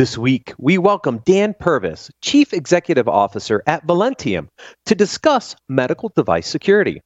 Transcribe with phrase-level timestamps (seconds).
[0.00, 4.48] This week, we welcome Dan Purvis, Chief Executive Officer at Velentium,
[4.86, 7.02] to discuss medical device security.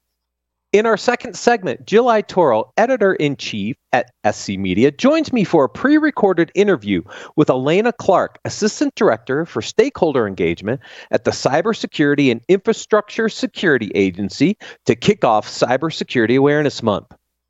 [0.73, 5.65] In our second segment, Jill Aitoro, Editor in Chief at SC Media, joins me for
[5.65, 7.03] a pre recorded interview
[7.35, 10.81] with Alaina Clark, Assistant Director for Stakeholder Engagement
[11.11, 14.57] at the Cybersecurity and Infrastructure Security Agency,
[14.87, 17.09] to kick off Cybersecurity Awareness Month.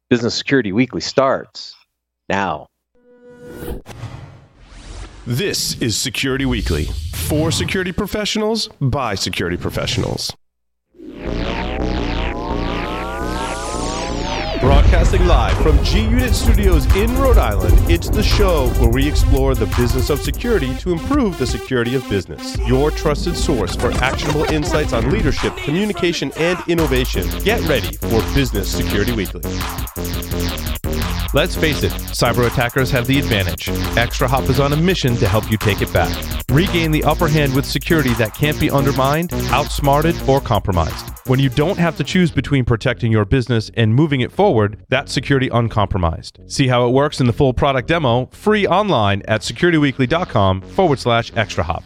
[0.09, 1.77] Business Security Weekly starts
[2.31, 2.67] now.
[5.27, 10.31] This is Security Weekly for security professionals by security professionals.
[14.61, 19.55] Broadcasting live from G Unit Studios in Rhode Island, it's the show where we explore
[19.55, 22.59] the business of security to improve the security of business.
[22.69, 27.27] Your trusted source for actionable insights on leadership, communication, and innovation.
[27.43, 29.41] Get ready for Business Security Weekly.
[31.35, 33.67] Let's face it, cyber attackers have the advantage.
[33.97, 36.17] ExtraHop is on a mission to help you take it back.
[36.49, 41.07] Regain the upper hand with security that can't be undermined, outsmarted, or compromised.
[41.27, 45.13] When you don't have to choose between protecting your business and moving it forward, that's
[45.13, 46.39] security uncompromised.
[46.47, 51.33] See how it works in the full product demo, free online at securityweekly.com forward slash
[51.33, 51.83] extrahop.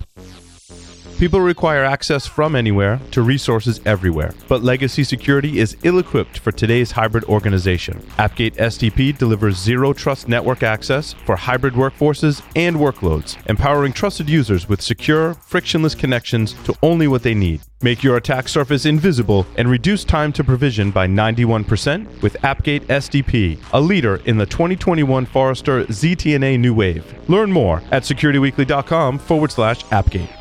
[1.18, 6.52] People require access from anywhere to resources everywhere, but legacy security is ill equipped for
[6.52, 7.98] today's hybrid organization.
[8.20, 14.68] Appgate SDP delivers zero trust network access for hybrid workforces and workloads, empowering trusted users
[14.68, 17.62] with secure, frictionless connections to only what they need.
[17.82, 23.58] Make your attack surface invisible and reduce time to provision by 91% with Appgate SDP,
[23.72, 27.28] a leader in the 2021 Forrester ZTNA New Wave.
[27.28, 30.37] Learn more at securityweekly.com forward slash Appgate.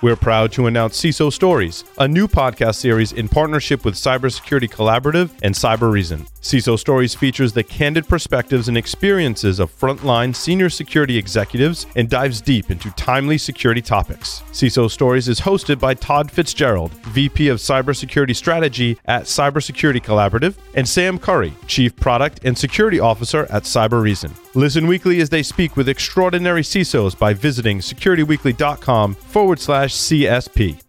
[0.00, 5.30] We're proud to announce CISO Stories, a new podcast series in partnership with Cybersecurity Collaborative
[5.42, 6.28] and Cybereason.
[6.40, 12.40] CISO Stories features the candid perspectives and experiences of frontline senior security executives and dives
[12.40, 14.42] deep into timely security topics.
[14.52, 20.88] CISO Stories is hosted by Todd Fitzgerald, VP of Cybersecurity Strategy at Cybersecurity Collaborative, and
[20.88, 24.30] Sam Curry, Chief Product and Security Officer at Cybereason.
[24.54, 30.87] Listen weekly as they speak with extraordinary CISOs by visiting securityweekly.com forward slash CSP.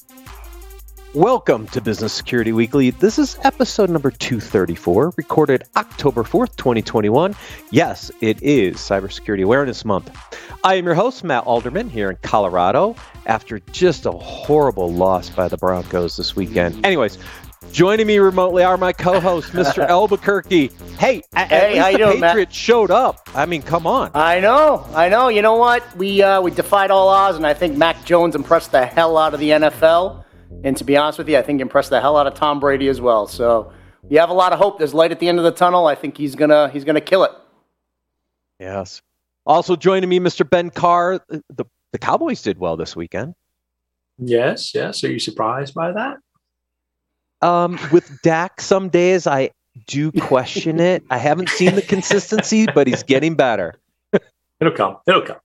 [1.15, 2.91] Welcome to Business Security Weekly.
[2.91, 7.35] This is episode number 234, recorded October 4th, 2021.
[7.71, 10.15] Yes, it is Cybersecurity Awareness Month.
[10.63, 15.47] I am your host, Matt Alderman, here in Colorado, after just a horrible loss by
[15.47, 16.85] the Broncos this weekend.
[16.85, 17.17] Anyways,
[17.71, 19.83] joining me remotely are my co host, Mr.
[19.89, 20.69] Albuquerque.
[20.99, 22.33] Hey, at, Hey, least the doing, Matt?
[22.33, 23.27] Patriots showed up.
[23.33, 24.11] I mean, come on.
[24.13, 25.29] I know, I know.
[25.29, 25.97] You know what?
[25.97, 29.33] We uh, we defied all odds, and I think Mac Jones impressed the hell out
[29.33, 30.25] of the NFL.
[30.63, 32.87] And to be honest with you, I think impressed the hell out of Tom Brady
[32.87, 33.27] as well.
[33.27, 33.71] So
[34.03, 34.77] we have a lot of hope.
[34.77, 35.87] There's light at the end of the tunnel.
[35.87, 37.31] I think he's gonna he's gonna kill it.
[38.59, 39.01] Yes.
[39.45, 40.47] Also joining me, Mr.
[40.47, 41.21] Ben Carr.
[41.29, 43.35] The, the Cowboys did well this weekend.
[44.17, 45.03] Yes, yes.
[45.03, 46.17] Are you surprised by that?
[47.41, 49.51] Um, with Dak, some days I
[49.87, 51.03] do question it.
[51.09, 53.75] I haven't seen the consistency, but he's getting better.
[54.59, 54.97] It'll come.
[55.07, 55.37] It'll come.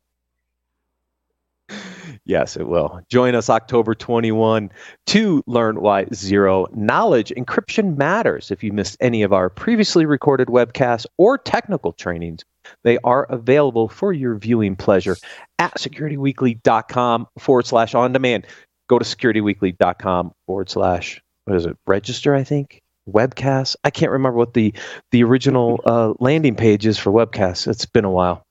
[2.27, 3.03] Yes, it will.
[3.11, 4.71] Join us October 21
[5.09, 8.51] to learn why zero knowledge encryption matters.
[8.51, 12.43] If you missed any of our previously recorded webcasts or technical trainings,
[12.83, 15.17] they are available for your viewing pleasure
[15.59, 18.47] at securityweekly.com forward slash on demand.
[18.89, 22.81] Go to securityweekly.com forward slash, what is it, register, I think?
[23.07, 23.77] Webcast.
[23.85, 24.73] I can't remember what the,
[25.11, 27.69] the original uh, landing page is for webcasts.
[27.69, 28.43] It's been a while.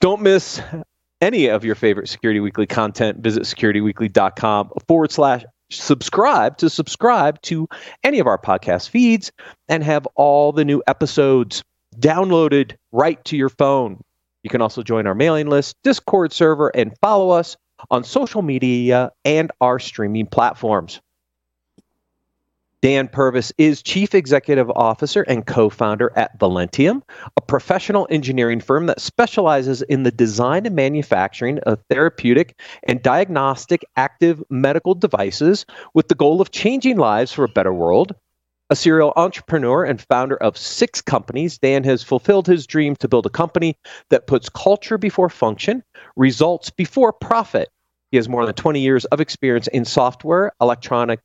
[0.00, 0.62] Don't miss
[1.20, 7.68] any of your favorite Security Weekly content, visit securityweekly.com forward slash subscribe to subscribe to
[8.02, 9.30] any of our podcast feeds
[9.68, 11.62] and have all the new episodes
[11.98, 14.00] downloaded right to your phone.
[14.42, 17.56] You can also join our mailing list, Discord server, and follow us
[17.90, 21.00] on social media and our streaming platforms.
[22.82, 27.02] Dan Purvis is Chief Executive Officer and co founder at Velentium,
[27.36, 33.84] a professional engineering firm that specializes in the design and manufacturing of therapeutic and diagnostic
[33.96, 38.14] active medical devices with the goal of changing lives for a better world.
[38.70, 43.26] A serial entrepreneur and founder of six companies, Dan has fulfilled his dream to build
[43.26, 43.76] a company
[44.08, 45.82] that puts culture before function,
[46.16, 47.68] results before profit.
[48.10, 51.22] He has more than 20 years of experience in software, electronics,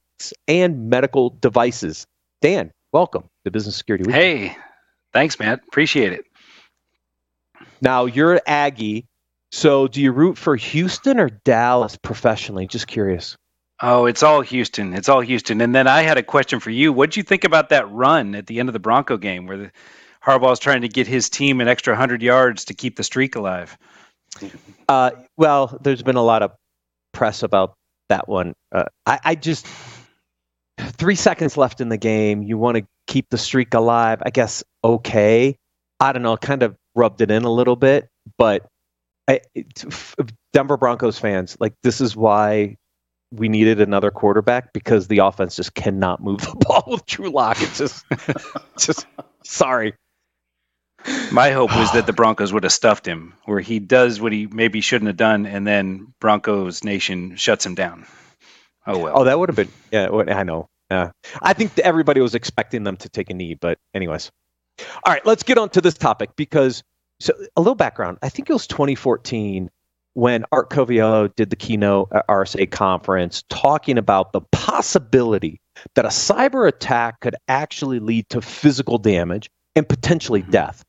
[0.48, 2.06] and medical devices.
[2.42, 4.16] Dan, welcome to Business Security Week.
[4.16, 4.58] Hey,
[5.14, 5.62] thanks, Matt.
[5.68, 6.26] Appreciate it.
[7.82, 9.06] Now, you're Aggie.
[9.52, 12.68] So, do you root for Houston or Dallas professionally?
[12.68, 13.38] Just curious.
[13.82, 14.94] Oh, it's all Houston.
[14.94, 15.62] It's all Houston.
[15.62, 16.94] And then I had a question for you.
[16.94, 19.58] What did you think about that run at the end of the Bronco game where
[19.58, 19.72] the
[20.24, 23.78] Harbaugh's trying to get his team an extra 100 yards to keep the streak alive?
[24.88, 26.52] Uh, well, there's been a lot of
[27.12, 27.74] press about
[28.10, 28.54] that one.
[28.72, 29.68] Uh, I, I just
[30.98, 32.44] three seconds left in the game.
[32.44, 34.22] You want to keep the streak alive.
[34.26, 35.58] I guess okay.
[36.00, 36.38] I don't know.
[36.38, 38.66] Kind of rubbed it in a little bit, but
[39.28, 39.42] I,
[40.54, 42.78] Denver Broncos fans, like this is why
[43.32, 47.62] we needed another quarterback because the offense just cannot move the ball with Drew Lock.
[47.62, 48.06] It's just,
[48.78, 49.06] just
[49.44, 49.96] sorry.
[51.32, 54.48] My hope was that the Broncos would have stuffed him, where he does what he
[54.48, 58.06] maybe shouldn't have done, and then Broncos Nation shuts him down.
[58.88, 59.14] Oh well.
[59.16, 59.72] Oh, that would have been.
[59.92, 60.68] Yeah, I know.
[60.92, 61.12] Yeah,
[61.42, 64.32] I think everybody was expecting them to take a knee, but anyways.
[65.04, 66.84] All right, let's get on to this topic because
[67.20, 68.18] so a little background.
[68.22, 69.70] I think it was 2014
[70.14, 75.60] when Art Coviello did the keynote at RSA conference talking about the possibility
[75.96, 80.52] that a cyber attack could actually lead to physical damage and potentially mm-hmm.
[80.52, 80.84] death.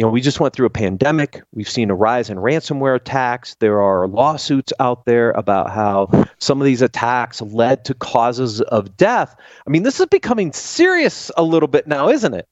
[0.00, 1.42] You know, we just went through a pandemic.
[1.52, 3.54] We've seen a rise in ransomware attacks.
[3.56, 8.96] There are lawsuits out there about how some of these attacks led to causes of
[8.96, 9.36] death.
[9.66, 12.48] I mean, this is becoming serious a little bit now, isn't it?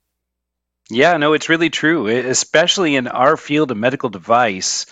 [0.91, 4.85] Yeah, no, it's really true, especially in our field of medical device.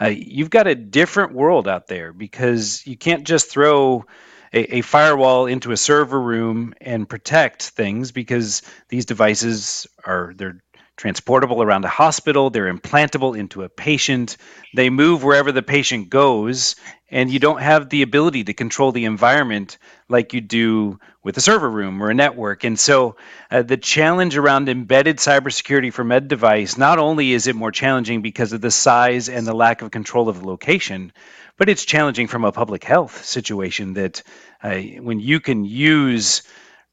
[0.00, 4.04] Uh, you've got a different world out there because you can't just throw
[4.52, 10.60] a, a, firewall into a server room and protect things because these devices are they're
[11.00, 14.36] transportable around a hospital, they're implantable into a patient,
[14.76, 16.76] they move wherever the patient goes,
[17.10, 19.78] and you don't have the ability to control the environment
[20.10, 22.64] like you do with a server room or a network.
[22.64, 23.16] And so
[23.50, 28.20] uh, the challenge around embedded cybersecurity for med device, not only is it more challenging
[28.20, 31.14] because of the size and the lack of control of the location,
[31.56, 34.22] but it's challenging from a public health situation that
[34.62, 36.42] uh, when you can use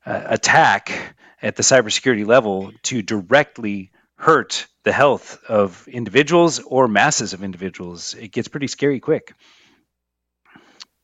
[0.06, 7.34] uh, attack at the cybersecurity level to directly hurt the health of individuals or masses
[7.34, 9.34] of individuals, it gets pretty scary quick.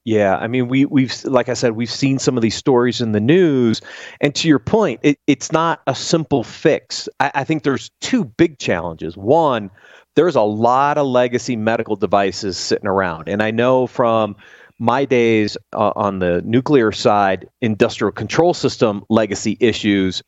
[0.06, 3.13] Yeah, I mean, we we've like I said, we've seen some of these stories in
[3.13, 3.80] the news,
[4.19, 7.07] and to your point, it, it's not a simple fix.
[7.21, 9.15] I, I think there's two big challenges.
[9.15, 9.71] One,
[10.15, 14.36] there's a lot of legacy medical devices sitting around, and I know from
[14.77, 20.21] my days uh, on the nuclear side, industrial control system legacy issues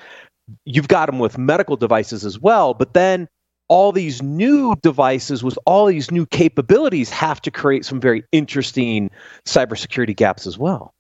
[0.66, 3.28] you've got them with medical devices as well, but then
[3.68, 9.10] all these new devices with all these new capabilities have to create some very interesting
[9.46, 10.94] cybersecurity gaps as well.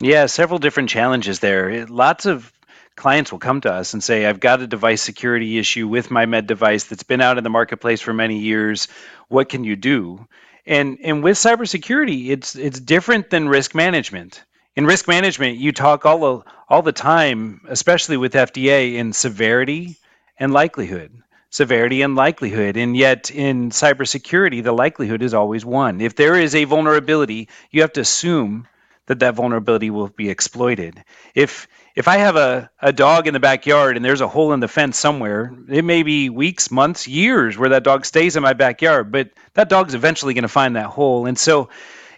[0.00, 1.86] Yeah, several different challenges there.
[1.86, 2.52] Lots of
[2.96, 6.26] clients will come to us and say, I've got a device security issue with my
[6.26, 8.88] med device that's been out in the marketplace for many years.
[9.28, 10.26] What can you do?
[10.66, 14.44] And and with cybersecurity, it's it's different than risk management
[14.76, 19.96] in risk management, you talk all the, all the time, especially with FDA, in severity
[20.38, 21.22] and likelihood.
[21.50, 22.76] Severity and likelihood.
[22.76, 26.00] And yet in cybersecurity, the likelihood is always one.
[26.00, 28.68] If there is a vulnerability, you have to assume
[29.06, 31.02] that that vulnerability will be exploited.
[31.34, 34.60] If if I have a, a dog in the backyard and there's a hole in
[34.60, 38.52] the fence somewhere, it may be weeks, months, years where that dog stays in my
[38.52, 41.24] backyard, but that dog's eventually going to find that hole.
[41.24, 41.70] And so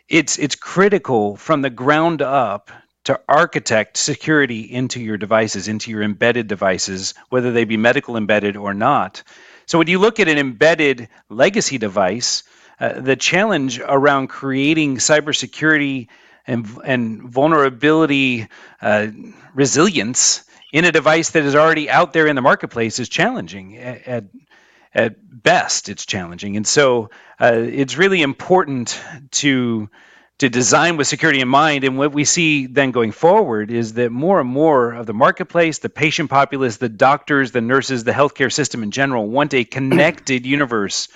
[0.08, 2.70] it's it's critical from the ground up
[3.04, 8.56] to architect security into your devices, into your embedded devices, whether they be medical embedded
[8.56, 9.22] or not.
[9.66, 12.42] So when you look at an embedded legacy device,
[12.80, 16.08] uh, the challenge around creating cybersecurity
[16.46, 18.48] and, and vulnerability
[18.80, 19.08] uh,
[19.54, 23.76] resilience in a device that is already out there in the marketplace is challenging.
[23.76, 24.24] At,
[24.94, 29.88] at, best, it's challenging, and so uh, it's really important to
[30.38, 31.82] to design with security in mind.
[31.82, 35.78] And what we see then going forward is that more and more of the marketplace,
[35.78, 40.46] the patient populace, the doctors, the nurses, the healthcare system in general want a connected
[40.56, 41.08] universe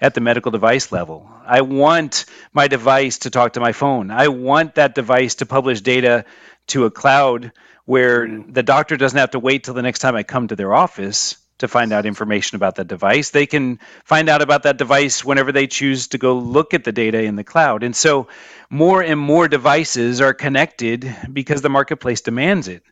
[0.00, 1.28] at the medical device level.
[1.44, 4.12] I want my device to talk to my phone.
[4.12, 6.24] I want that device to publish data
[6.68, 7.50] to a cloud
[7.84, 10.72] where the doctor doesn't have to wait till the next time I come to their
[10.72, 13.30] office to find out information about that device.
[13.30, 16.92] They can find out about that device whenever they choose to go look at the
[16.92, 17.82] data in the cloud.
[17.82, 18.28] And so
[18.70, 22.82] more and more devices are connected because the marketplace demands it.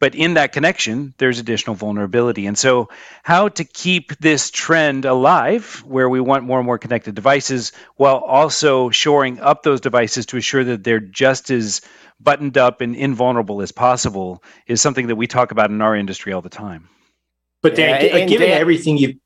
[0.00, 2.46] But in that connection, there's additional vulnerability.
[2.46, 2.88] And so,
[3.22, 8.16] how to keep this trend alive, where we want more and more connected devices, while
[8.16, 11.82] also shoring up those devices to assure that they're just as
[12.18, 16.32] buttoned up and invulnerable as possible, is something that we talk about in our industry
[16.32, 16.88] all the time.
[17.62, 19.18] But Dan, yeah, given Dan, everything you,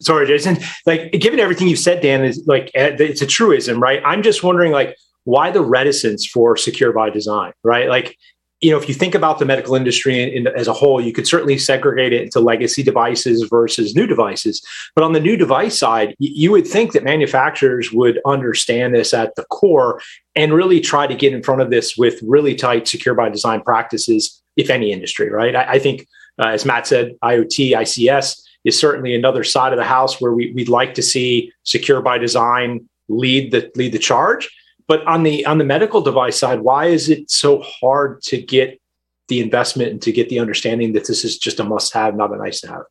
[0.00, 4.02] sorry, Jason, like given everything you've said, Dan, is like eh, it's a truism, right?
[4.04, 7.88] I'm just wondering, like, why the reticence for secure by design, right?
[7.88, 8.16] Like,
[8.60, 11.12] you know, if you think about the medical industry in, in, as a whole, you
[11.12, 14.64] could certainly segregate it into legacy devices versus new devices.
[14.94, 19.34] But on the new device side, you would think that manufacturers would understand this at
[19.34, 20.00] the core
[20.36, 23.62] and really try to get in front of this with really tight secure by design
[23.62, 25.56] practices, if any industry, right?
[25.56, 26.06] I, I think,
[26.42, 30.52] uh, as Matt said, IoT, ICS is certainly another side of the house where we,
[30.52, 34.48] we'd like to see secure by design lead the lead the charge
[34.92, 38.80] but on the on the medical device side, why is it so hard to get
[39.28, 42.36] the investment and to get the understanding that this is just a must-have, not a
[42.36, 42.82] nice-to-have?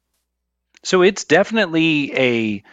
[0.84, 2.64] So it's definitely a,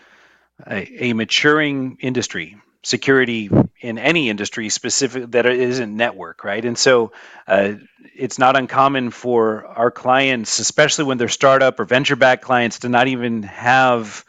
[0.66, 7.12] a, a maturing industry security in any industry specific that isn't network right and so
[7.46, 7.74] uh,
[8.14, 12.88] it's not uncommon for our clients especially when they're startup or venture backed clients to
[12.88, 14.24] not even have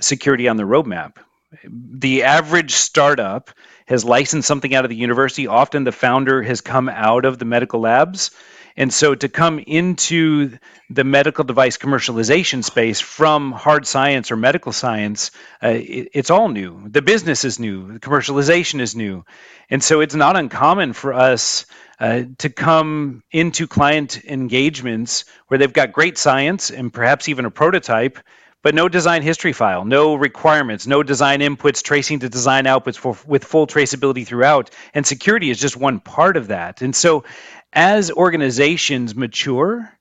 [0.00, 1.16] security on the roadmap
[1.64, 3.50] the average startup
[3.86, 5.46] has licensed something out of the university.
[5.46, 8.30] Often the founder has come out of the medical labs.
[8.76, 10.58] And so to come into
[10.90, 15.30] the medical device commercialization space from hard science or medical science,
[15.62, 16.88] uh, it, it's all new.
[16.88, 19.24] The business is new, the commercialization is new.
[19.70, 21.66] And so it's not uncommon for us
[21.98, 27.50] uh, to come into client engagements where they've got great science and perhaps even a
[27.50, 28.18] prototype
[28.66, 33.16] but no design history file, no requirements, no design inputs tracing to design outputs for,
[33.24, 34.70] with full traceability throughout.
[34.92, 36.82] And security is just one part of that.
[36.82, 37.22] And so
[37.76, 39.92] as organizations mature,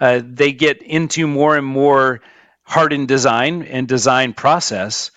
[0.00, 2.22] uh, they get into more and more
[2.62, 5.10] hardened design and design process.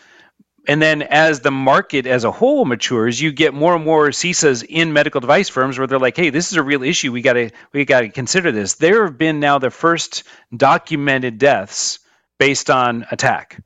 [0.67, 4.63] And then as the market as a whole matures, you get more and more CISOs
[4.67, 7.11] in medical device firms where they're like, hey, this is a real issue.
[7.11, 8.75] We gotta we gotta consider this.
[8.75, 10.23] There have been now the first
[10.55, 11.99] documented deaths
[12.37, 13.63] based on attack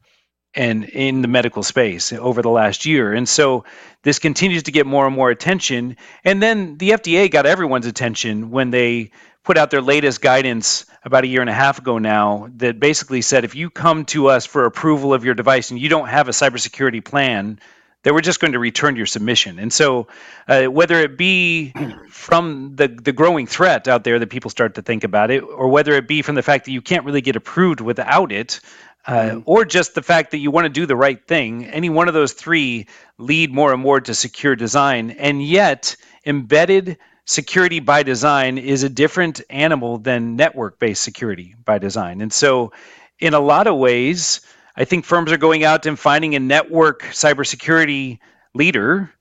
[0.56, 3.14] and in the medical space over the last year.
[3.14, 3.66] And so
[4.04, 5.98] this continues to get more and more attention.
[6.24, 9.12] And then the FDA got everyone's attention when they
[9.44, 13.22] put out their latest guidance about a year and a half ago now that basically
[13.22, 16.28] said if you come to us for approval of your device and you don't have
[16.28, 17.60] a cybersecurity plan,
[18.06, 19.58] they were just going to return your submission.
[19.58, 20.08] And so,
[20.48, 21.74] uh, whether it be
[22.10, 25.70] from the, the growing threat out there that people start to think about it, or
[25.70, 28.60] whether it be from the fact that you can't really get approved without it,
[29.08, 29.40] uh, mm-hmm.
[29.46, 32.14] or just the fact that you want to do the right thing, any one of
[32.14, 35.12] those three lead more and more to secure design.
[35.12, 35.96] And yet,
[36.26, 42.22] embedded security by design is a different animal than network based security by design.
[42.22, 42.72] And so,
[43.20, 44.42] in a lot of ways,
[44.76, 48.20] I think firms are going out and finding a network cybersecurity
[48.54, 49.12] leader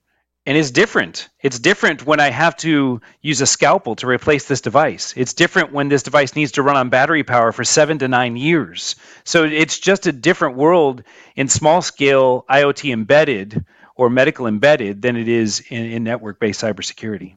[0.45, 1.29] and it's different.
[1.41, 5.13] It's different when I have to use a scalpel to replace this device.
[5.17, 8.35] It's different when this device needs to run on battery power for seven to nine
[8.35, 8.95] years.
[9.23, 11.03] So it's just a different world
[11.35, 16.61] in small scale IoT embedded or medical embedded than it is in, in network based
[16.61, 17.35] cybersecurity.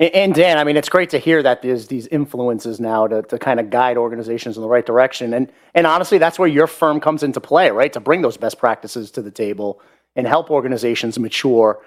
[0.00, 3.38] And Dan, I mean, it's great to hear that there's these influences now to, to
[3.38, 5.32] kind of guide organizations in the right direction.
[5.32, 7.92] And, and honestly, that's where your firm comes into play, right?
[7.92, 9.80] To bring those best practices to the table
[10.16, 11.80] and help organizations mature.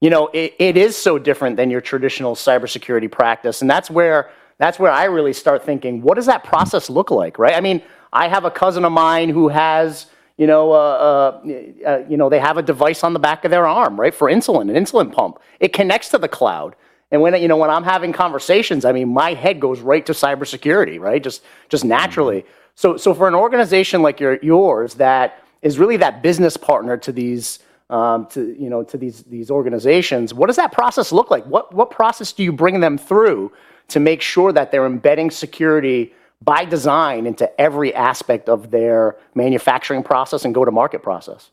[0.00, 3.62] You know, it, it is so different than your traditional cybersecurity practice.
[3.62, 7.38] And that's where, that's where I really start thinking, what does that process look like,
[7.38, 7.54] right?
[7.54, 11.50] I mean, I have a cousin of mine who has, you know, uh, uh,
[11.86, 14.28] uh, you know, they have a device on the back of their arm, right, for
[14.28, 15.40] insulin, an insulin pump.
[15.58, 16.76] It connects to the cloud.
[17.10, 20.12] And when you know when I'm having conversations, I mean, my head goes right to
[20.12, 21.22] cybersecurity, right?
[21.22, 22.42] Just just naturally.
[22.42, 22.50] Mm-hmm.
[22.74, 27.12] So so for an organization like your, yours that is really that business partner to
[27.12, 31.44] these um, to you know to these these organizations, what does that process look like?
[31.46, 33.52] What what process do you bring them through
[33.88, 40.02] to make sure that they're embedding security by design into every aspect of their manufacturing
[40.02, 41.50] process and go to market process?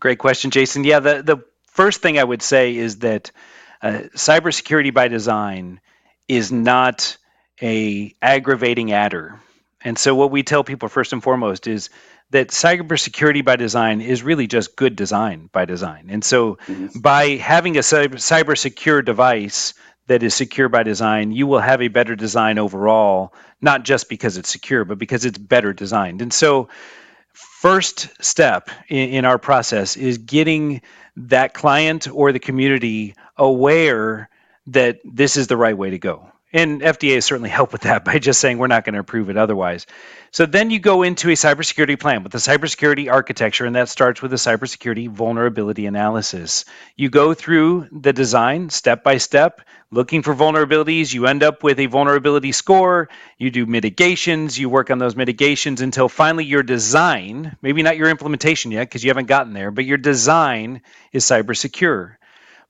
[0.00, 0.84] Great question, Jason.
[0.84, 3.30] Yeah, the the first thing I would say is that
[3.82, 5.80] uh, cybersecurity by design
[6.28, 7.16] is not
[7.62, 9.40] a aggravating adder.
[9.82, 11.90] And so what we tell people first and foremost is
[12.34, 16.08] that cybersecurity by design is really just good design by design.
[16.10, 16.98] And so mm-hmm.
[16.98, 19.72] by having a cyber, cyber secure device
[20.08, 24.36] that is secure by design, you will have a better design overall, not just because
[24.36, 26.22] it's secure, but because it's better designed.
[26.22, 26.68] And so
[27.32, 30.82] first step in, in our process is getting
[31.16, 34.28] that client or the community aware
[34.66, 36.32] that this is the right way to go.
[36.54, 39.28] And FDA has certainly helped with that by just saying we're not going to approve
[39.28, 39.86] it otherwise.
[40.30, 44.22] So then you go into a cybersecurity plan with a cybersecurity architecture, and that starts
[44.22, 46.64] with a cybersecurity vulnerability analysis.
[46.96, 51.12] You go through the design step by step, looking for vulnerabilities.
[51.12, 53.08] You end up with a vulnerability score.
[53.36, 54.58] You do mitigations.
[54.58, 59.04] You work on those mitigations until finally your design, maybe not your implementation yet because
[59.04, 60.82] you haven't gotten there, but your design
[61.12, 62.18] is cyber secure.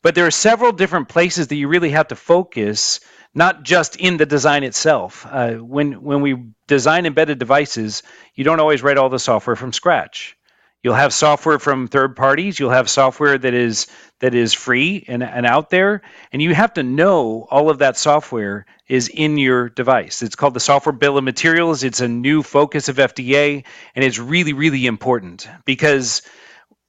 [0.03, 3.01] But there are several different places that you really have to focus,
[3.35, 5.27] not just in the design itself.
[5.29, 6.37] Uh, when when we
[6.67, 8.03] design embedded devices,
[8.35, 10.37] you don't always write all the software from scratch.
[10.83, 12.61] You'll have software from third parties.
[12.61, 13.87] You'll have software that is
[14.21, 17.97] that is free and, and out there, and you have to know all of that
[17.97, 20.23] software is in your device.
[20.23, 21.85] It's called the software bill of materials.
[21.85, 23.65] It's a new focus of FDA,
[23.95, 26.21] and it's really really important because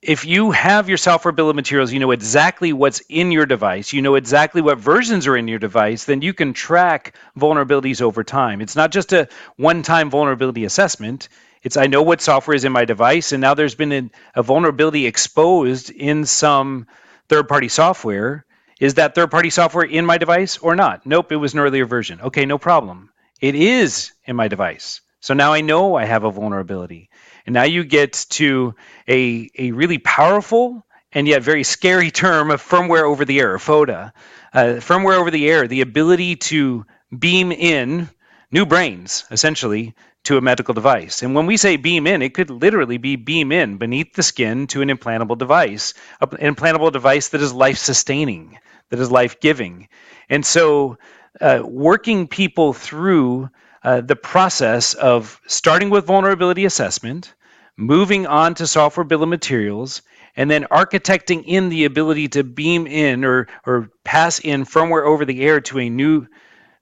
[0.08, 3.92] if you have your software bill of materials, you know exactly what's in your device,
[3.92, 8.24] you know exactly what versions are in your device, then you can track vulnerabilities over
[8.24, 8.62] time.
[8.62, 11.28] It's not just a one time vulnerability assessment.
[11.64, 14.44] It's I know what software is in my device, and now there's been a, a
[14.44, 16.86] vulnerability exposed in some
[17.28, 18.46] third party software.
[18.80, 21.08] Is that third party software in my device or not?
[21.08, 22.22] Nope, it was an earlier version.
[22.22, 23.10] Okay, no problem.
[23.42, 25.02] It is in my device.
[25.20, 27.10] So now I know I have a vulnerability.
[27.46, 28.76] And now you get to
[29.08, 34.14] a, a really powerful and yet very scary term of firmware over the air, FOTA.
[34.54, 36.86] Uh, firmware over the air, the ability to
[37.18, 38.10] beam in
[38.52, 41.22] new brains, essentially, to a medical device.
[41.22, 44.68] And when we say beam in, it could literally be beam in beneath the skin
[44.68, 48.58] to an implantable device, an implantable device that is life sustaining,
[48.90, 49.88] that is life giving.
[50.30, 50.98] And so,
[51.40, 53.50] uh, working people through
[53.86, 57.36] uh, the process of starting with vulnerability assessment,
[57.78, 60.02] moving on to software bill of materials,
[60.36, 65.24] and then architecting in the ability to beam in or, or pass in firmware over
[65.24, 66.26] the air to a new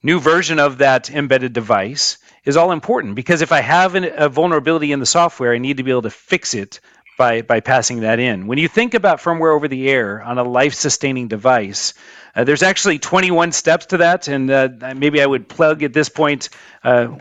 [0.02, 3.16] new version of that embedded device is all important.
[3.16, 6.04] Because if I have an, a vulnerability in the software, I need to be able
[6.04, 6.80] to fix it
[7.18, 8.48] by, by passing that in.
[8.48, 11.94] When you think about firmware over the air on a life sustaining device,
[12.36, 16.10] uh, there's actually 21 steps to that, and uh, maybe I would plug at this
[16.10, 16.50] point.
[16.84, 17.18] Uh,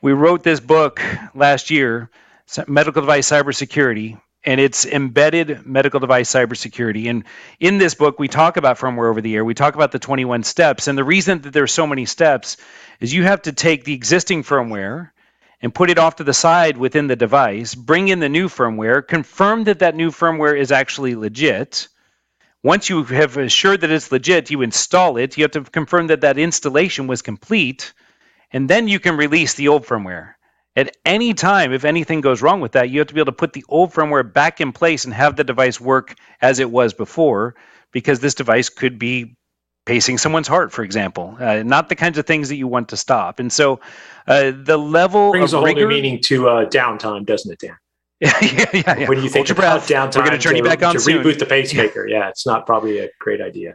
[0.00, 1.02] we wrote this book
[1.34, 2.10] last year,
[2.66, 7.08] Medical Device Cybersecurity, and it's embedded medical device cybersecurity.
[7.08, 7.24] And
[7.58, 9.44] in this book, we talk about firmware over the air.
[9.44, 12.56] We talk about the 21 steps, and the reason that there's so many steps
[13.00, 15.10] is you have to take the existing firmware
[15.60, 19.06] and put it off to the side within the device, bring in the new firmware,
[19.06, 21.88] confirm that that new firmware is actually legit
[22.64, 25.36] once you have assured that it's legit, you install it.
[25.36, 27.92] You have to confirm that that installation was complete,
[28.50, 30.32] and then you can release the old firmware.
[30.74, 33.36] At any time, if anything goes wrong with that, you have to be able to
[33.36, 36.94] put the old firmware back in place and have the device work as it was
[36.94, 37.54] before,
[37.92, 39.36] because this device could be
[39.86, 41.36] pacing someone's heart, for example.
[41.40, 43.38] Uh, not the kinds of things that you want to stop.
[43.38, 43.80] And so,
[44.26, 47.58] uh, the level brings of a whole rigor, new meaning to uh, downtime, doesn't it,
[47.60, 47.76] Dan?
[48.20, 49.08] yeah, yeah, yeah.
[49.08, 51.22] When you think about downtime, We're going to turn you back on to soon.
[51.22, 52.06] reboot the pacemaker.
[52.06, 53.74] Yeah, it's not probably a great idea.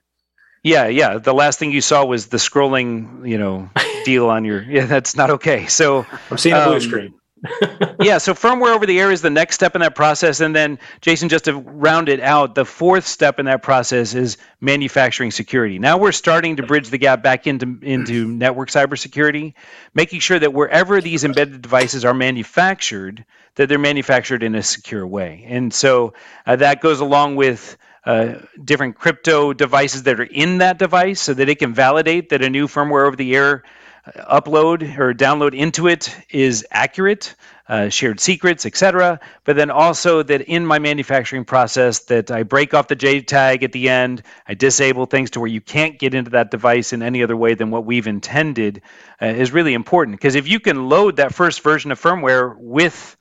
[0.63, 1.17] Yeah, yeah.
[1.19, 3.69] The last thing you saw was the scrolling, you know,
[4.05, 4.61] deal on your.
[4.63, 5.67] Yeah, that's not okay.
[5.67, 7.13] So I'm seeing a blue Um, screen.
[8.01, 10.39] yeah, so firmware over the air is the next step in that process.
[10.39, 14.37] And then, Jason, just to round it out, the fourth step in that process is
[14.61, 15.79] manufacturing security.
[15.79, 19.53] Now we're starting to bridge the gap back into, into network cybersecurity,
[19.93, 23.25] making sure that wherever these embedded devices are manufactured,
[23.55, 25.45] that they're manufactured in a secure way.
[25.47, 26.13] And so
[26.45, 31.33] uh, that goes along with uh, different crypto devices that are in that device so
[31.33, 33.63] that it can validate that a new firmware over the air
[34.07, 37.35] upload or download into it is accurate,
[37.67, 39.19] uh, shared secrets, etc.
[39.43, 43.71] But then also that in my manufacturing process that I break off the JTAG at
[43.71, 47.23] the end, I disable things to where you can't get into that device in any
[47.23, 48.81] other way than what we've intended
[49.21, 50.17] uh, is really important.
[50.17, 53.15] Because if you can load that first version of firmware with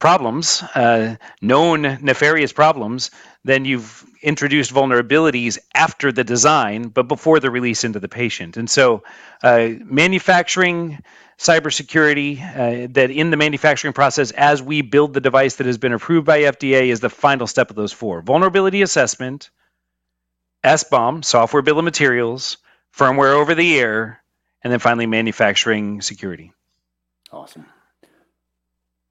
[0.00, 3.10] problems, uh, known nefarious problems,
[3.44, 8.56] then you've introduced vulnerabilities after the design, but before the release into the patient.
[8.56, 9.04] And so,
[9.42, 10.98] uh, manufacturing
[11.38, 15.92] cybersecurity, uh, that in the manufacturing process, as we build the device that has been
[15.92, 19.50] approved by FDA, is the final step of those four vulnerability assessment,
[20.64, 22.58] SBOM, software bill of materials,
[22.94, 24.22] firmware over the air,
[24.62, 26.52] and then finally manufacturing security.
[27.32, 27.64] Awesome.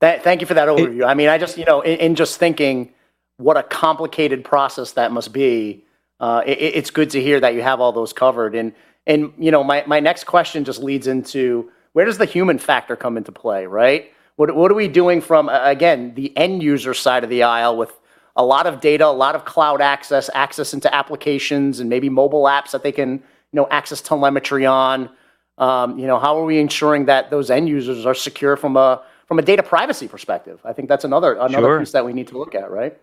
[0.02, 1.06] That, thank you for that overview.
[1.06, 2.94] I mean, I just, you know, in, in just thinking
[3.38, 5.84] what a complicated process that must be,
[6.20, 8.56] uh, it, it's good to hear that you have all those covered.
[8.56, 8.74] And,
[9.08, 12.96] and you know, my, my next question just leads into where does the human factor
[12.96, 14.12] come into play, right?
[14.36, 17.92] What, what are we doing from, again, the end user side of the aisle with
[18.38, 22.44] a lot of data, a lot of cloud access, access into applications and maybe mobile
[22.44, 23.22] apps that they can, you
[23.54, 25.10] know, access telemetry on?
[25.58, 29.04] Um, you know, how are we ensuring that those end users are secure from a
[29.30, 30.60] from a data privacy perspective?
[30.66, 31.80] I think that's another another Sure.
[31.80, 32.98] piece that we need to look at, right?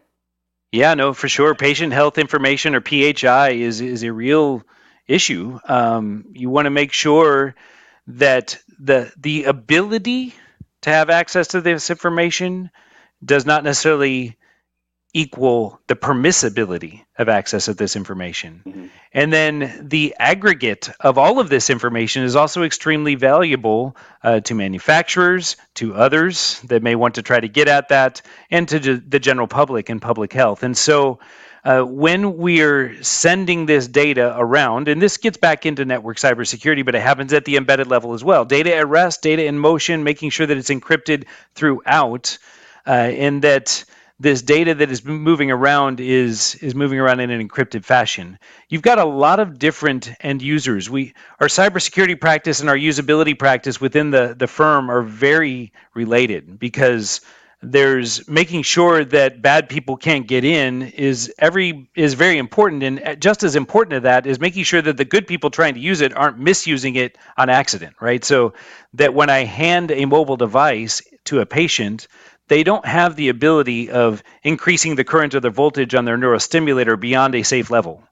[0.73, 1.55] Yeah, no, for sure.
[1.55, 4.63] Patient health information or PHI is is a real
[5.07, 5.59] issue.
[5.67, 7.55] Um, you want to make sure
[8.09, 10.35] that the the ability
[10.83, 12.71] to have access to this information
[13.25, 14.37] does not necessarily
[15.17, 18.61] equal the permissibility of access of this information.
[18.67, 18.87] Mm-hmm.
[19.15, 24.55] And then the aggregate of all of this information is also extremely valuable uh, to
[24.55, 29.19] manufacturers, to others that may want to try to get at that, and to the
[29.19, 30.63] general public and public health.
[30.63, 31.19] And so
[31.65, 36.95] uh, when we're sending this data around, and this gets back into network cybersecurity, but
[36.95, 40.29] it happens at the embedded level as well data at rest, data in motion, making
[40.29, 41.25] sure that it's encrypted
[41.55, 42.37] throughout,
[42.87, 43.83] uh, and that
[44.19, 48.39] this data that is moving around is is moving around in an encrypted fashion.
[48.69, 50.89] You've got a lot of different end users.
[50.89, 56.59] We our cybersecurity practice and our usability practice within the the firm are very related
[56.59, 57.21] because
[57.63, 63.03] there's making sure that bad people can't get in is every is very important and
[63.03, 65.81] uh, just as important to that is making sure that the good people trying to
[65.81, 68.53] use it aren't misusing it on accident right so
[68.93, 72.09] that when i hand a mobile device to a patient
[72.49, 76.99] they don't have the ability of increasing the current or the voltage on their neurostimulator
[76.99, 78.03] beyond a safe level.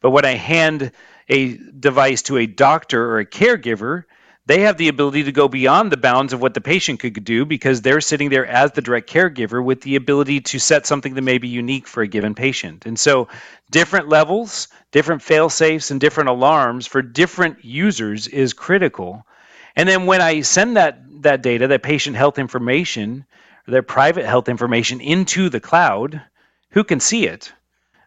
[0.00, 0.92] But when I hand
[1.28, 4.04] a device to a doctor or a caregiver,
[4.46, 7.44] they have the ability to go beyond the bounds of what the patient could do
[7.44, 11.22] because they're sitting there as the direct caregiver with the ability to set something that
[11.22, 12.86] may be unique for a given patient.
[12.86, 13.26] And so,
[13.72, 19.26] different levels, different fail safes, and different alarms for different users is critical.
[19.74, 23.26] And then when I send that that data, that patient health information,
[23.66, 26.22] their private health information into the cloud,
[26.70, 27.52] who can see it?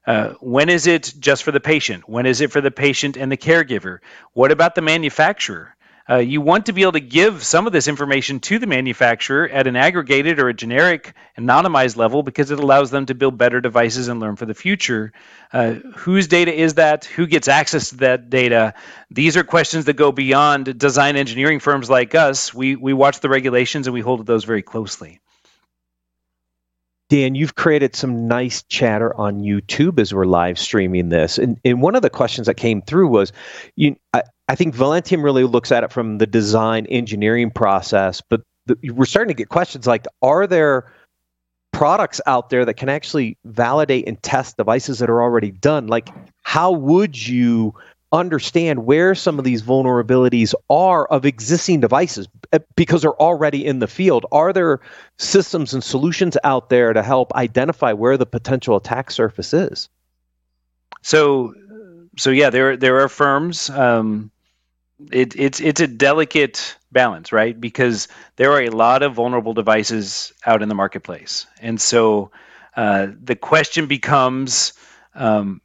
[0.06, 2.08] Uh, when is it just for the patient?
[2.10, 4.00] When is it for the patient and the caregiver?
[4.34, 5.76] What about the manufacturer?
[6.10, 9.48] Uh, you want to be able to give some of this information to the manufacturer
[9.48, 13.62] at an aggregated or a generic anonymized level because it allows them to build better
[13.62, 15.12] devices and learn for the future.
[15.54, 17.06] Uh, whose data is that?
[17.06, 18.74] Who gets access to that data?
[19.12, 22.52] These are questions that go beyond design engineering firms like us.
[22.52, 25.20] We, we watch the regulations and we hold those very closely.
[27.10, 31.40] Dan, you've created some nice chatter on YouTube as we're live streaming this.
[31.40, 33.34] And, and one of the questions that came through was
[33.76, 38.42] you, I, I think Velentium really looks at it from the design engineering process, but
[38.68, 40.92] the, we're starting to get questions like Are there
[41.72, 45.88] products out there that can actually validate and test devices that are already done?
[45.88, 46.10] Like,
[46.44, 47.74] how would you
[48.12, 53.80] understand where some of these vulnerabilities are of existing devices eh, because they're already in
[53.80, 54.26] the field.
[54.32, 54.80] Are there
[55.18, 59.90] systems and solutions out there to help identify where the potential attack surface is?
[61.02, 61.54] So,
[62.18, 63.70] so yeah, there there are firms.
[63.70, 64.32] Um,
[65.12, 67.60] it, it's it's a delicate balance, right?
[67.60, 72.32] Because there are a lot of vulnerable devices out in the marketplace, and so
[72.76, 74.74] uh, the question becomes.
[75.16, 75.62] Um,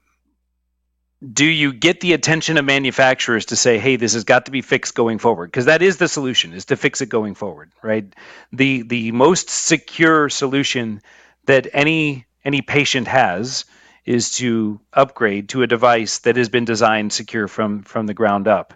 [1.32, 4.62] do you get the attention of manufacturers to say hey this has got to be
[4.62, 5.46] fixed going forward?
[5.50, 8.14] Because that is the solution is to fix it going forward right?
[8.52, 11.00] The the most secure solution
[11.46, 13.64] that any any patient has
[14.04, 18.48] is to upgrade to a device that has been designed secure from from the ground
[18.48, 18.74] up.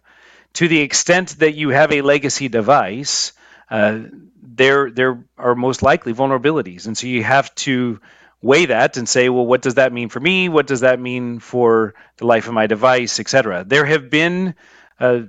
[0.54, 3.32] To the extent that you have a legacy device
[3.70, 4.00] uh,
[4.42, 6.86] there there are most likely vulnerabilities.
[6.86, 8.00] And so you have to
[8.40, 10.48] weigh that and say, well, what does that mean for me?
[10.48, 13.64] What does that mean for the life of my device, etc.
[13.64, 14.54] There have been
[15.00, 15.22] uh,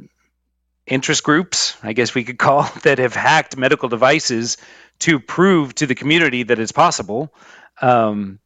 [0.85, 4.57] interest groups, I guess we could call, that have hacked medical devices
[4.99, 7.33] to prove to the community that it's possible.
[7.81, 8.39] Um,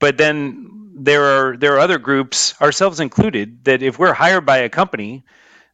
[0.00, 4.58] but then there are there are other groups, ourselves included, that if we're hired by
[4.58, 5.24] a company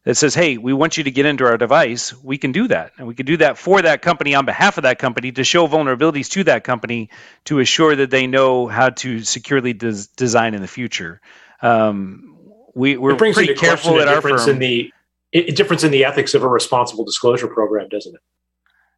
[0.09, 2.93] that says, hey, we want you to get into our device, we can do that.
[2.97, 5.67] And we can do that for that company on behalf of that company to show
[5.67, 7.11] vulnerabilities to that company
[7.45, 11.21] to assure that they know how to securely des- design in the future.
[11.61, 12.39] Um,
[12.73, 14.49] we, we're pretty careful at our firm.
[14.49, 14.91] In the,
[15.31, 18.21] difference in the ethics of a responsible disclosure program, doesn't it?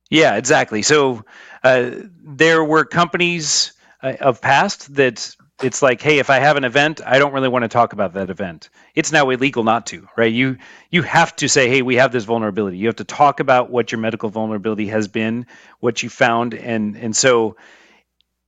[0.10, 0.82] Yeah, exactly.
[0.82, 1.26] So
[1.62, 1.92] uh,
[2.24, 7.02] there were companies uh, of past that it's like, hey, if I have an event,
[7.06, 8.70] I don't really want to talk about that event.
[8.96, 10.32] It's now illegal not to, right?
[10.32, 10.58] You
[10.90, 12.78] you have to say, hey, we have this vulnerability.
[12.78, 15.46] You have to talk about what your medical vulnerability has been,
[15.80, 17.56] what you found, and and so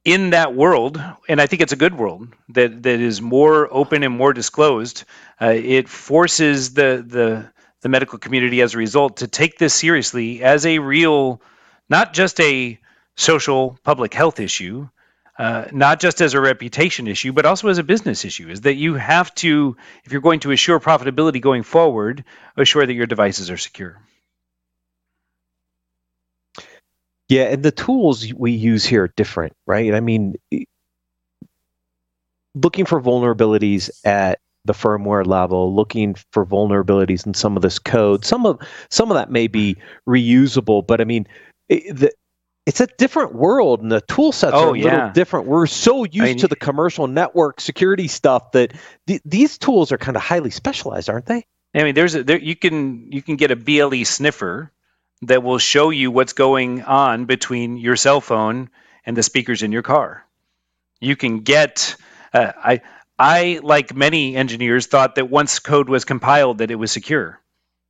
[0.06, 4.04] in that world, and I think it's a good world that that is more open
[4.04, 5.06] and more disclosed.
[5.42, 10.42] Uh, it forces the the the medical community as a result to take this seriously
[10.44, 11.42] as a real,
[11.90, 12.80] not just a
[13.16, 14.88] social public health issue,
[15.40, 18.76] uh, not just as a reputation issue, but also as a business issue, is that
[18.76, 22.24] you have to, if you're going to assure profitability going forward,
[22.58, 24.00] assure that your devices are secure.
[27.30, 29.94] Yeah, and the tools we use here are different, right?
[29.96, 30.36] I mean,
[32.54, 38.24] looking for vulnerabilities at the firmware level, looking for vulnerabilities in some of this code.
[38.24, 41.28] Some of some of that may be reusable, but I mean,
[41.70, 42.12] the
[42.66, 45.48] it's a different world and the tool sets Oh, are a little different.
[45.48, 48.74] We're so used mean- to the commercial network security stuff that
[49.08, 51.46] th- these tools are kind of highly specialized, aren't they?
[51.76, 54.72] I mean, there's a, there you can you can get a BLE sniffer
[55.24, 58.70] that will show you what's going on between your cell phone
[59.06, 60.26] and the speakers in your car.
[61.02, 61.96] You can get
[62.34, 62.82] uh, I
[63.18, 67.40] I like many engineers thought that once code was compiled that it was secure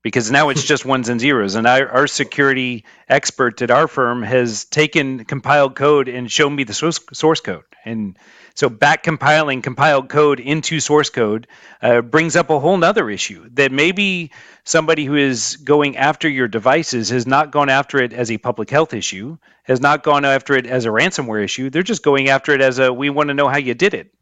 [0.04, 4.22] because now it's just ones and zeros and our, our security expert at our firm
[4.22, 8.18] has taken compiled code and shown me the source, source code and
[8.56, 11.48] so back compiling compiled code into source code
[11.82, 14.32] uh, brings up a whole nother issue that maybe
[14.63, 18.70] somebody who is going after your devices has not gone after it as a public
[18.70, 21.70] health issue, has not gone after it as a ransomware issue.
[21.70, 24.13] They're just going after it as a we want to know how you did it.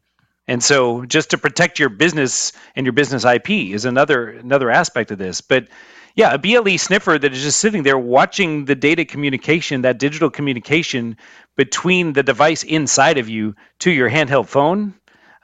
[0.48, 5.10] And so just to protect your business and your business IP is another another aspect
[5.10, 5.40] of this.
[5.40, 5.68] But
[6.14, 10.30] yeah, a BLE sniffer that is just sitting there watching the data communication, that digital
[10.30, 11.16] communication
[11.56, 14.94] between the device inside of you to your handheld phone,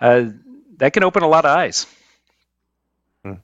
[0.01, 0.27] uh,
[0.77, 1.87] that can open a lot of eyes.
[3.25, 3.39] Y-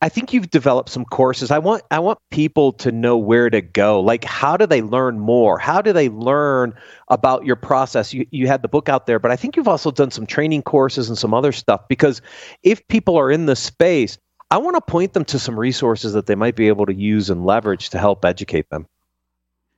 [0.00, 1.50] I think you've developed some courses.
[1.50, 4.00] I want I want people to know where to go.
[4.00, 5.58] Like how do they learn more?
[5.58, 6.74] How do they learn
[7.08, 8.14] about your process?
[8.14, 10.62] You you had the book out there, but I think you've also done some training
[10.62, 12.22] courses and some other stuff because
[12.62, 14.16] if people are in the space,
[14.50, 17.28] I want to point them to some resources that they might be able to use
[17.28, 18.86] and leverage to help educate them.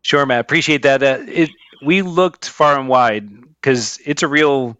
[0.03, 0.41] Sure, Matt.
[0.41, 1.03] Appreciate that.
[1.03, 1.51] Uh, it,
[1.85, 3.29] we looked far and wide
[3.61, 4.79] because it's a real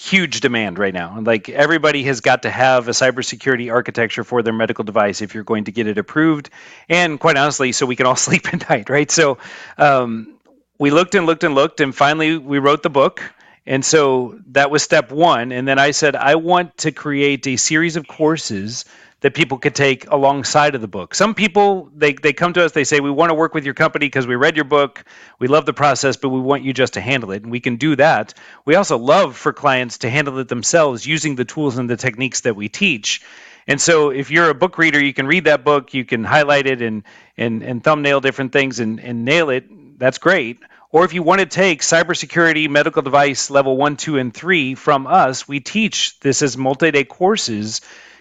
[0.00, 1.20] huge demand right now.
[1.20, 5.44] Like everybody has got to have a cybersecurity architecture for their medical device if you're
[5.44, 6.48] going to get it approved,
[6.88, 9.10] and quite honestly, so we can all sleep at night, right?
[9.10, 9.38] So
[9.76, 10.34] um,
[10.78, 13.22] we looked and looked and looked, and finally we wrote the book.
[13.66, 15.52] And so that was step one.
[15.52, 18.86] And then I said, I want to create a series of courses
[19.20, 21.14] that people could take alongside of the book.
[21.14, 23.74] Some people they they come to us, they say we want to work with your
[23.74, 25.04] company because we read your book,
[25.38, 27.76] we love the process, but we want you just to handle it, and we can
[27.76, 28.34] do that.
[28.64, 32.42] We also love for clients to handle it themselves using the tools and the techniques
[32.42, 33.22] that we teach.
[33.66, 36.66] And so if you're a book reader, you can read that book, you can highlight
[36.66, 37.02] it and
[37.36, 39.98] and and thumbnail different things and and nail it.
[39.98, 40.58] That's great.
[40.92, 45.06] Or if you want to take cybersecurity medical device level one, two, and three from
[45.06, 47.80] us, we teach this as multi-day courses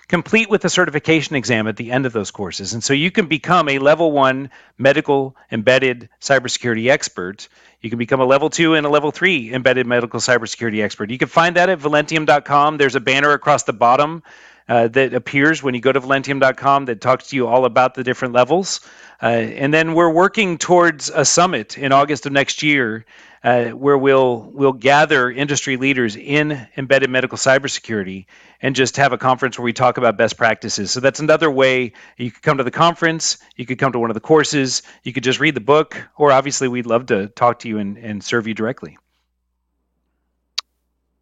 [0.09, 2.73] complete with a certification exam at the end of those courses.
[2.73, 7.47] And so you can become a level one medical embedded cybersecurity expert.
[7.81, 11.11] You can become a level two and a level three embedded medical cybersecurity expert.
[11.11, 12.77] You can find that at velentium.com.
[12.77, 14.23] There's a banner across the bottom
[14.67, 18.03] uh, that appears when you go to velentium.com that talks to you all about the
[18.03, 18.81] different levels.
[19.21, 23.05] Uh, and then we're working towards a summit in August of next year
[23.43, 28.25] uh, where we'll we'll gather industry leaders in embedded medical cybersecurity
[28.61, 30.91] and just have a conference where we talk about best practices.
[30.91, 34.09] So that's another way you could come to the conference, you could come to one
[34.09, 37.59] of the courses, you could just read the book, or obviously we'd love to talk
[37.59, 38.97] to you and, and serve you directly.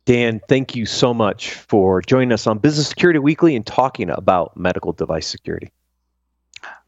[0.05, 4.55] Dan, thank you so much for joining us on Business Security Weekly and talking about
[4.55, 5.69] medical device security.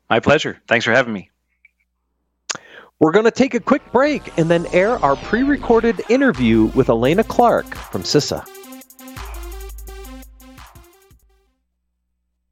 [0.10, 0.58] My pleasure.
[0.68, 1.29] Thanks for having me.
[3.02, 6.90] We're going to take a quick break and then air our pre recorded interview with
[6.90, 8.59] Alaina Clark from CISA.